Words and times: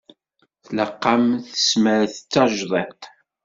Tlaq-am 0.65 1.25
tesmert 1.49 2.15
d 2.21 2.25
tajdidt. 2.31 3.01